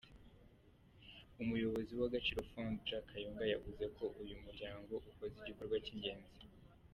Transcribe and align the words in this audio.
Umuyobozi 1.41 1.93
w’Agaciro 2.01 2.41
Fund, 2.51 2.75
Jack 2.87 3.05
Kayonga, 3.11 3.43
yavuze 3.53 3.83
ko 3.95 4.03
uyu 4.21 4.35
muryango 4.43 4.91
ukoze 5.09 5.35
igikorwa 5.39 5.77
cy’ingenzi. 5.85 6.35